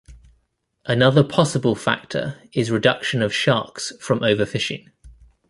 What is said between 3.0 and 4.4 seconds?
of sharks from